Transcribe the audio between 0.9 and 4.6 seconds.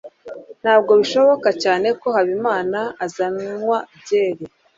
bishoboka cyane ko habimana azanywa byeri